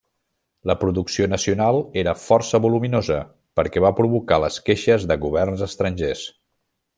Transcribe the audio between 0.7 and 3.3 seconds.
producció nacional era força voluminosa,